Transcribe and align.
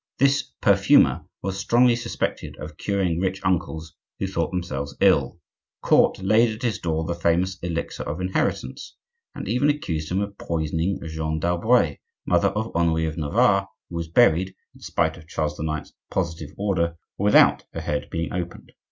This 0.17 0.41
perfumer 0.61 1.21
was 1.43 1.59
strongly 1.59 1.95
suspected 1.95 2.55
of 2.57 2.75
curing 2.75 3.19
rich 3.19 3.39
uncles 3.45 3.93
who 4.17 4.25
thought 4.25 4.49
themselves 4.49 4.97
ill. 4.99 5.37
The 5.83 5.87
court 5.89 6.17
laid 6.23 6.49
at 6.49 6.63
his 6.63 6.79
door 6.79 7.03
the 7.05 7.13
famous 7.13 7.59
"Elixir 7.59 8.01
of 8.01 8.19
Inheritance," 8.19 8.95
and 9.35 9.47
even 9.47 9.69
accused 9.69 10.11
him 10.11 10.21
of 10.21 10.39
poisoning 10.39 10.97
Jeanne 11.05 11.37
d'Albret, 11.37 11.99
mother 12.25 12.47
of 12.49 12.71
Henri 12.73 13.05
of 13.05 13.15
Navarre, 13.15 13.67
who 13.91 13.95
was 13.97 14.07
buried 14.07 14.55
(in 14.73 14.81
spite 14.81 15.17
of 15.17 15.27
Charles 15.27 15.59
IX.'s 15.59 15.93
positive 16.09 16.49
order) 16.57 16.97
without 17.19 17.65
her 17.71 17.81
head 17.81 18.09
being 18.09 18.33
opened. 18.33 18.71